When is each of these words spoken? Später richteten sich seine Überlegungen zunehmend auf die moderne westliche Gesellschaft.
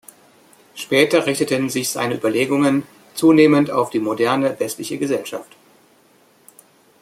Später 0.73 1.27
richteten 1.27 1.69
sich 1.69 1.89
seine 1.91 2.15
Überlegungen 2.15 2.87
zunehmend 3.13 3.69
auf 3.69 3.91
die 3.91 3.99
moderne 3.99 4.59
westliche 4.59 4.97
Gesellschaft. 4.97 5.55